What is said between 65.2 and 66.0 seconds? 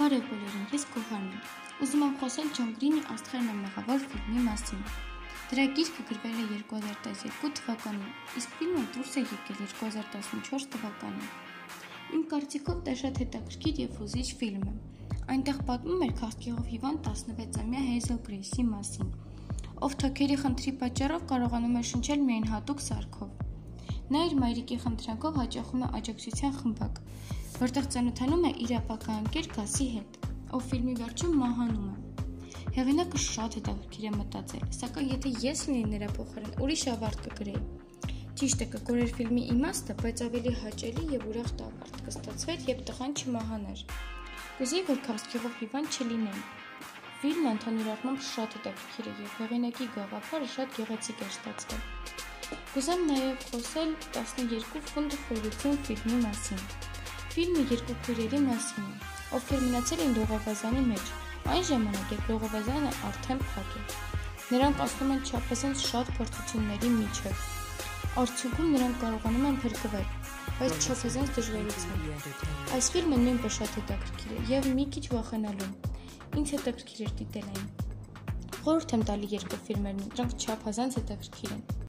չափազանց